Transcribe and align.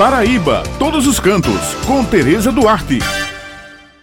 Paraíba, 0.00 0.62
todos 0.78 1.06
os 1.06 1.20
cantos, 1.20 1.74
com 1.86 2.02
Tereza 2.02 2.50
Duarte. 2.50 3.00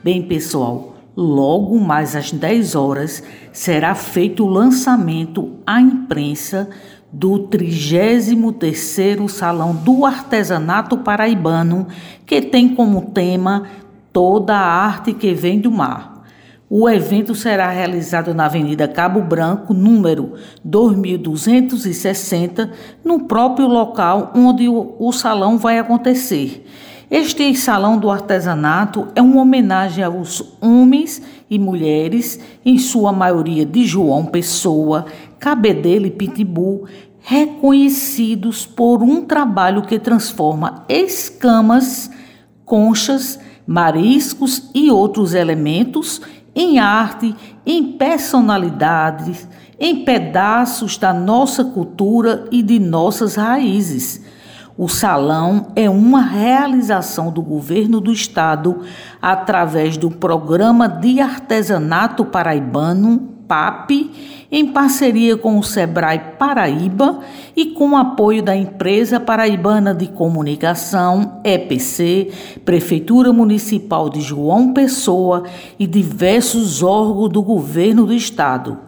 Bem, 0.00 0.22
pessoal, 0.22 0.94
logo 1.16 1.80
mais 1.80 2.14
às 2.14 2.30
10 2.30 2.76
horas 2.76 3.24
será 3.52 3.92
feito 3.96 4.44
o 4.44 4.48
lançamento 4.48 5.58
à 5.66 5.80
imprensa 5.80 6.70
do 7.12 7.48
33º 7.48 9.28
Salão 9.28 9.74
do 9.74 10.06
Artesanato 10.06 10.96
Paraibano, 10.98 11.88
que 12.24 12.40
tem 12.40 12.72
como 12.72 13.10
tema 13.10 13.64
Toda 14.12 14.54
a 14.54 14.84
arte 14.84 15.12
que 15.12 15.34
vem 15.34 15.58
do 15.60 15.72
mar. 15.72 16.09
O 16.72 16.88
evento 16.88 17.34
será 17.34 17.68
realizado 17.68 18.32
na 18.32 18.44
Avenida 18.44 18.86
Cabo 18.86 19.20
Branco, 19.20 19.74
número 19.74 20.34
2260, 20.62 22.70
no 23.04 23.24
próprio 23.24 23.66
local 23.66 24.30
onde 24.36 24.68
o, 24.68 25.10
salão 25.10 25.58
vai 25.58 25.80
acontecer. 25.80 26.64
Este 27.10 27.52
salão 27.56 27.98
do 27.98 28.08
artesanato 28.08 29.08
é 29.16 29.20
uma 29.20 29.42
homenagem 29.42 30.04
aos 30.04 30.56
homens 30.60 31.20
e 31.50 31.58
mulheres, 31.58 32.38
em 32.64 32.78
sua 32.78 33.12
maioria 33.12 33.66
de 33.66 33.84
João 33.84 34.24
Pessoa, 34.24 35.06
Cabedelo 35.40 36.06
e 36.06 36.10
Pitbull, 36.12 36.84
reconhecidos 37.18 38.64
por 38.64 39.02
um 39.02 39.22
trabalho 39.22 39.82
que 39.82 39.98
transforma 39.98 40.84
escamas, 40.88 42.12
conchas, 42.64 43.40
mariscos 43.66 44.70
e 44.72 44.88
outros 44.90 45.34
elementos 45.34 46.22
em 46.60 46.78
arte, 46.78 47.34
em 47.64 47.92
personalidades, 47.92 49.48
em 49.78 50.04
pedaços 50.04 50.98
da 50.98 51.12
nossa 51.12 51.64
cultura 51.64 52.44
e 52.50 52.62
de 52.62 52.78
nossas 52.78 53.36
raízes. 53.36 54.22
O 54.76 54.86
salão 54.86 55.72
é 55.74 55.88
uma 55.88 56.20
realização 56.20 57.32
do 57.32 57.40
governo 57.40 57.98
do 57.98 58.12
estado 58.12 58.82
através 59.22 59.96
do 59.96 60.10
Programa 60.10 60.86
de 60.86 61.20
Artesanato 61.20 62.26
Paraibano, 62.26 63.29
PAP, 63.50 64.08
em 64.48 64.64
parceria 64.68 65.36
com 65.36 65.58
o 65.58 65.62
Sebrae 65.64 66.20
Paraíba 66.38 67.18
e 67.56 67.66
com 67.66 67.90
o 67.90 67.96
apoio 67.96 68.44
da 68.44 68.54
Empresa 68.54 69.18
Paraibana 69.18 69.92
de 69.92 70.06
Comunicação, 70.06 71.40
EPC, 71.42 72.30
Prefeitura 72.64 73.32
Municipal 73.32 74.08
de 74.08 74.20
João 74.20 74.72
Pessoa 74.72 75.42
e 75.80 75.84
diversos 75.84 76.80
órgãos 76.80 77.28
do 77.28 77.42
governo 77.42 78.06
do 78.06 78.14
estado. 78.14 78.78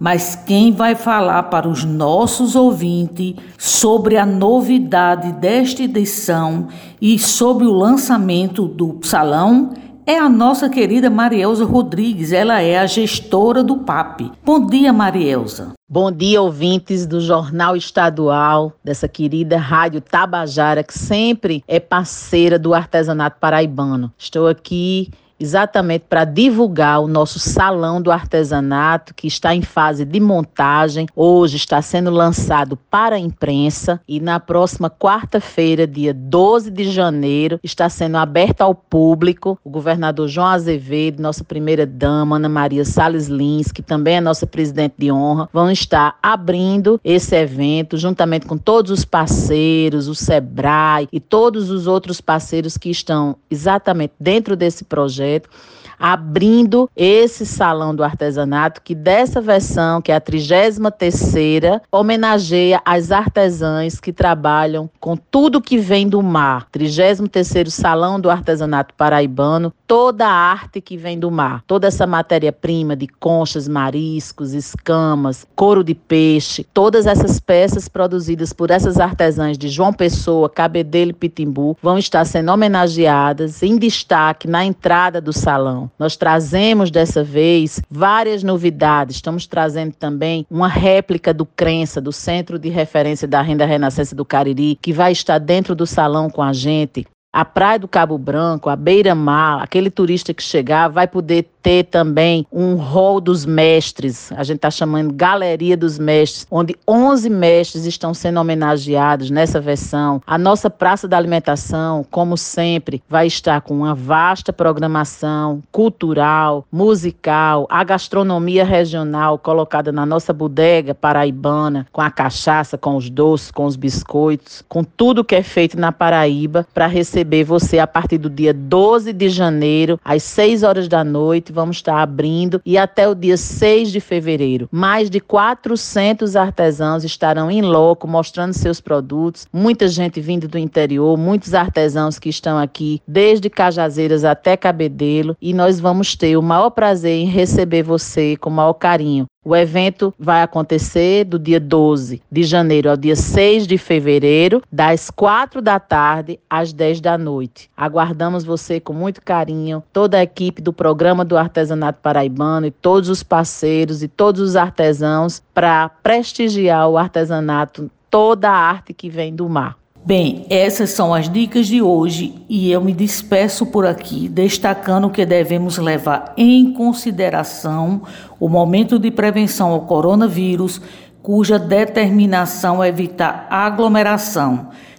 Mas 0.00 0.34
quem 0.34 0.72
vai 0.72 0.96
falar 0.96 1.44
para 1.44 1.68
os 1.68 1.84
nossos 1.84 2.56
ouvintes 2.56 3.36
sobre 3.56 4.16
a 4.16 4.26
novidade 4.26 5.30
desta 5.32 5.84
edição 5.84 6.66
e 7.00 7.20
sobre 7.20 7.66
o 7.66 7.72
lançamento 7.72 8.66
do 8.66 8.98
salão 9.02 9.70
é 10.08 10.18
a 10.18 10.26
nossa 10.26 10.70
querida 10.70 11.10
Marielza 11.10 11.66
Rodrigues. 11.66 12.32
Ela 12.32 12.62
é 12.62 12.78
a 12.78 12.86
gestora 12.86 13.62
do 13.62 13.76
PAP. 13.76 14.32
Bom 14.42 14.66
dia, 14.66 14.90
Marielza. 14.90 15.74
Bom 15.86 16.10
dia, 16.10 16.40
ouvintes 16.40 17.04
do 17.04 17.20
Jornal 17.20 17.76
Estadual, 17.76 18.72
dessa 18.82 19.06
querida 19.06 19.58
Rádio 19.58 20.00
Tabajara, 20.00 20.82
que 20.82 20.98
sempre 20.98 21.62
é 21.68 21.78
parceira 21.78 22.58
do 22.58 22.72
artesanato 22.72 23.36
paraibano. 23.38 24.10
Estou 24.16 24.48
aqui 24.48 25.10
exatamente 25.38 26.04
para 26.08 26.24
divulgar 26.24 27.00
o 27.00 27.08
nosso 27.08 27.38
salão 27.38 28.02
do 28.02 28.10
artesanato 28.10 29.14
que 29.14 29.26
está 29.26 29.54
em 29.54 29.62
fase 29.62 30.04
de 30.04 30.18
montagem. 30.20 31.06
Hoje 31.14 31.56
está 31.56 31.80
sendo 31.80 32.10
lançado 32.10 32.76
para 32.76 33.16
a 33.16 33.18
imprensa 33.18 34.00
e 34.08 34.20
na 34.20 34.40
próxima 34.40 34.90
quarta-feira, 34.90 35.86
dia 35.86 36.12
12 36.12 36.70
de 36.70 36.90
janeiro, 36.90 37.60
está 37.62 37.88
sendo 37.88 38.16
aberto 38.16 38.62
ao 38.62 38.74
público. 38.74 39.58
O 39.64 39.70
governador 39.70 40.28
João 40.28 40.48
Azevedo, 40.48 41.22
nossa 41.22 41.44
primeira 41.44 41.86
dama 41.86 42.36
Ana 42.36 42.48
Maria 42.48 42.84
Salles 42.84 43.28
Lins, 43.28 43.70
que 43.70 43.82
também 43.82 44.16
é 44.16 44.20
nossa 44.20 44.46
presidente 44.46 44.94
de 44.98 45.12
honra, 45.12 45.48
vão 45.52 45.70
estar 45.70 46.18
abrindo 46.22 47.00
esse 47.04 47.36
evento 47.36 47.96
juntamente 47.96 48.46
com 48.46 48.56
todos 48.56 48.90
os 48.90 49.04
parceiros, 49.04 50.08
o 50.08 50.14
Sebrae 50.14 51.08
e 51.12 51.20
todos 51.20 51.70
os 51.70 51.86
outros 51.86 52.20
parceiros 52.20 52.76
que 52.76 52.90
estão 52.90 53.36
exatamente 53.50 54.14
dentro 54.18 54.56
desse 54.56 54.84
projeto 54.84 55.27
projeto 55.28 55.50
abrindo 55.98 56.88
esse 56.96 57.44
salão 57.44 57.94
do 57.94 58.04
artesanato, 58.04 58.80
que 58.82 58.94
dessa 58.94 59.40
versão, 59.40 60.00
que 60.00 60.12
é 60.12 60.16
a 60.16 60.20
33ª, 60.20 61.80
homenageia 61.90 62.80
as 62.84 63.10
artesãs 63.10 63.98
que 63.98 64.12
trabalham 64.12 64.88
com 65.00 65.16
tudo 65.16 65.60
que 65.60 65.78
vem 65.78 66.08
do 66.08 66.22
mar. 66.22 66.68
33º 66.72 67.68
Salão 67.68 68.20
do 68.20 68.30
Artesanato 68.30 68.94
Paraibano, 68.94 69.72
toda 69.86 70.26
a 70.26 70.32
arte 70.32 70.80
que 70.80 70.96
vem 70.96 71.18
do 71.18 71.30
mar, 71.30 71.62
toda 71.66 71.88
essa 71.88 72.06
matéria-prima 72.06 72.94
de 72.94 73.08
conchas, 73.08 73.66
mariscos, 73.66 74.52
escamas, 74.52 75.46
couro 75.56 75.82
de 75.82 75.94
peixe, 75.94 76.64
todas 76.72 77.06
essas 77.06 77.40
peças 77.40 77.88
produzidas 77.88 78.52
por 78.52 78.70
essas 78.70 79.00
artesãs 79.00 79.56
de 79.56 79.68
João 79.68 79.92
Pessoa, 79.92 80.48
Cabedelo 80.48 81.10
e 81.10 81.14
Pitimbu 81.14 81.76
vão 81.82 81.98
estar 81.98 82.24
sendo 82.24 82.52
homenageadas 82.52 83.62
em 83.62 83.76
destaque 83.78 84.46
na 84.46 84.64
entrada 84.64 85.17
do 85.20 85.32
salão. 85.32 85.90
Nós 85.98 86.16
trazemos 86.16 86.90
dessa 86.90 87.22
vez 87.22 87.80
várias 87.90 88.42
novidades. 88.42 89.16
Estamos 89.16 89.46
trazendo 89.46 89.94
também 89.94 90.46
uma 90.50 90.68
réplica 90.68 91.32
do 91.32 91.44
Crença, 91.44 92.00
do 92.00 92.12
Centro 92.12 92.58
de 92.58 92.68
Referência 92.68 93.26
da 93.28 93.42
Renda 93.42 93.66
Renascença 93.66 94.14
do 94.14 94.24
Cariri, 94.24 94.78
que 94.80 94.92
vai 94.92 95.12
estar 95.12 95.38
dentro 95.38 95.74
do 95.74 95.86
salão 95.86 96.30
com 96.30 96.42
a 96.42 96.52
gente. 96.52 97.06
A 97.30 97.44
Praia 97.44 97.78
do 97.78 97.86
Cabo 97.86 98.16
Branco, 98.16 98.70
a 98.70 98.74
Beira-Mar, 98.74 99.62
aquele 99.62 99.90
turista 99.90 100.32
que 100.32 100.42
chegar 100.42 100.88
vai 100.88 101.06
poder 101.06 101.46
ter 101.62 101.84
também 101.84 102.46
um 102.52 102.76
hall 102.76 103.20
dos 103.20 103.44
mestres, 103.44 104.32
a 104.32 104.42
gente 104.42 104.56
está 104.56 104.70
chamando 104.70 105.12
Galeria 105.12 105.76
dos 105.76 105.98
Mestres, 105.98 106.46
onde 106.50 106.76
11 106.86 107.28
mestres 107.30 107.84
estão 107.84 108.14
sendo 108.14 108.40
homenageados 108.40 109.30
nessa 109.30 109.60
versão. 109.60 110.22
A 110.26 110.38
nossa 110.38 110.70
Praça 110.70 111.08
da 111.08 111.16
Alimentação, 111.16 112.04
como 112.10 112.36
sempre, 112.36 113.02
vai 113.08 113.26
estar 113.26 113.60
com 113.60 113.74
uma 113.74 113.94
vasta 113.94 114.52
programação 114.52 115.62
cultural, 115.72 116.64
musical, 116.70 117.66
a 117.68 117.82
gastronomia 117.84 118.64
regional 118.64 119.38
colocada 119.38 119.92
na 119.92 120.06
nossa 120.06 120.32
bodega 120.32 120.94
paraibana, 120.94 121.86
com 121.92 122.00
a 122.00 122.10
cachaça, 122.10 122.78
com 122.78 122.96
os 122.96 123.10
doces, 123.10 123.50
com 123.50 123.66
os 123.66 123.76
biscoitos, 123.76 124.62
com 124.68 124.84
tudo 124.84 125.24
que 125.24 125.34
é 125.34 125.42
feito 125.42 125.78
na 125.78 125.92
Paraíba 125.92 126.66
para 126.72 126.86
receber 126.86 127.44
você 127.44 127.78
a 127.78 127.86
partir 127.86 128.18
do 128.18 128.30
dia 128.30 128.54
12 128.54 129.12
de 129.12 129.28
janeiro, 129.28 129.98
às 130.04 130.22
6 130.22 130.62
horas 130.62 130.88
da 130.88 131.02
noite 131.02 131.52
vamos 131.58 131.78
estar 131.78 132.00
abrindo 132.00 132.62
e 132.64 132.78
até 132.78 133.08
o 133.08 133.16
dia 133.16 133.36
6 133.36 133.90
de 133.90 133.98
fevereiro. 133.98 134.68
Mais 134.70 135.10
de 135.10 135.18
400 135.18 136.36
artesãos 136.36 137.02
estarão 137.02 137.50
em 137.50 137.62
loco 137.62 138.06
mostrando 138.06 138.52
seus 138.52 138.80
produtos. 138.80 139.48
Muita 139.52 139.88
gente 139.88 140.20
vindo 140.20 140.46
do 140.46 140.56
interior, 140.56 141.18
muitos 141.18 141.54
artesãos 141.54 142.16
que 142.16 142.28
estão 142.28 142.56
aqui 142.56 143.02
desde 143.06 143.50
Cajazeiras 143.50 144.24
até 144.24 144.56
Cabedelo 144.56 145.36
e 145.42 145.52
nós 145.52 145.80
vamos 145.80 146.14
ter 146.14 146.36
o 146.36 146.42
maior 146.42 146.70
prazer 146.70 147.16
em 147.16 147.26
receber 147.26 147.82
você 147.82 148.36
com 148.36 148.50
o 148.50 148.52
maior 148.52 148.74
carinho. 148.74 149.26
O 149.48 149.56
evento 149.56 150.12
vai 150.18 150.42
acontecer 150.42 151.24
do 151.24 151.38
dia 151.38 151.58
12 151.58 152.20
de 152.30 152.42
janeiro 152.42 152.90
ao 152.90 152.98
dia 152.98 153.16
6 153.16 153.66
de 153.66 153.78
fevereiro, 153.78 154.62
das 154.70 155.08
4 155.08 155.62
da 155.62 155.80
tarde 155.80 156.38
às 156.50 156.70
10 156.70 157.00
da 157.00 157.16
noite. 157.16 157.70
Aguardamos 157.74 158.44
você 158.44 158.78
com 158.78 158.92
muito 158.92 159.22
carinho, 159.22 159.82
toda 159.90 160.18
a 160.18 160.22
equipe 160.22 160.60
do 160.60 160.70
programa 160.70 161.24
do 161.24 161.34
Artesanato 161.34 161.98
Paraibano 162.02 162.66
e 162.66 162.70
todos 162.70 163.08
os 163.08 163.22
parceiros 163.22 164.02
e 164.02 164.08
todos 164.08 164.42
os 164.42 164.54
artesãos 164.54 165.42
para 165.54 165.88
prestigiar 165.88 166.86
o 166.86 166.98
artesanato, 166.98 167.90
toda 168.10 168.50
a 168.50 168.54
arte 168.54 168.92
que 168.92 169.08
vem 169.08 169.34
do 169.34 169.48
mar. 169.48 169.78
Bem, 170.08 170.46
essas 170.48 170.88
são 170.88 171.12
as 171.12 171.28
dicas 171.28 171.66
de 171.66 171.82
hoje 171.82 172.34
e 172.48 172.72
eu 172.72 172.80
me 172.80 172.94
despeço 172.94 173.66
por 173.66 173.84
aqui, 173.84 174.26
destacando 174.26 175.10
que 175.10 175.26
devemos 175.26 175.76
levar 175.76 176.32
em 176.34 176.72
consideração 176.72 178.00
o 178.40 178.48
momento 178.48 178.98
de 178.98 179.10
prevenção 179.10 179.68
ao 179.68 179.82
coronavírus, 179.82 180.80
cuja 181.22 181.58
determinação 181.58 182.82
é 182.82 182.88
evitar 182.88 183.46
aglomeração 183.50 184.70